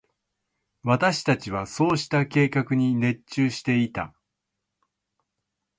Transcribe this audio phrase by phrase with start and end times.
[0.81, 4.15] 私達はそうした計画に熱中していた。